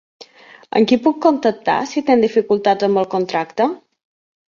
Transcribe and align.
Amb 0.79 0.89
qui 0.91 0.97
puc 1.03 1.19
contactar 1.27 1.77
si 1.91 2.05
tinc 2.09 2.27
dificultats 2.29 2.91
amb 2.91 3.05
el 3.07 3.11
contracte? 3.17 3.73